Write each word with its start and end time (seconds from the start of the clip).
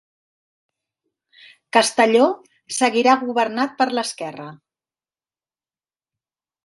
Castelló 1.77 2.25
seguirà 2.79 3.15
governat 3.27 3.77
per 3.83 3.87
l'esquerra 3.97 4.49